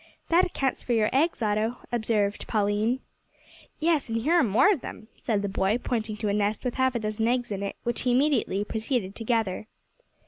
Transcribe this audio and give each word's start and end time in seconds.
"That 0.29 0.43
accounts 0.47 0.81
for 0.81 0.93
your 0.93 1.11
eggs, 1.13 1.43
Otto," 1.43 1.77
observed 1.91 2.47
Pauline. 2.47 3.01
"Yes, 3.79 4.09
and 4.09 4.19
here 4.19 4.33
are 4.33 4.41
more 4.43 4.71
of 4.71 4.81
them," 4.81 5.09
said 5.15 5.43
the 5.43 5.47
boy, 5.47 5.77
pointing 5.77 6.17
to 6.17 6.27
a 6.27 6.33
nest 6.33 6.65
with 6.65 6.73
half 6.73 6.95
a 6.95 6.99
dozen 6.99 7.27
eggs 7.27 7.51
in 7.51 7.61
it, 7.61 7.75
which 7.83 8.01
he 8.01 8.11
immediately 8.11 8.63
proceeded 8.65 9.13
to 9.13 9.23
gather. 9.23 9.67